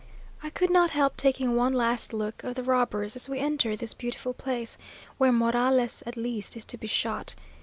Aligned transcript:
I 0.41 0.49
could 0.49 0.71
not 0.71 0.89
help 0.89 1.15
taking 1.15 1.55
one 1.55 1.73
last 1.73 2.11
look 2.11 2.43
of 2.43 2.55
the 2.55 2.63
robbers, 2.63 3.15
as 3.15 3.29
we 3.29 3.37
entered 3.37 3.77
this 3.77 3.93
beautiful 3.93 4.33
place, 4.33 4.79
where 5.19 5.31
Morales 5.31 6.01
at 6.07 6.17
least 6.17 6.57
is 6.57 6.65
to 6.65 6.77
be 6.79 6.87
shot. 6.87 7.35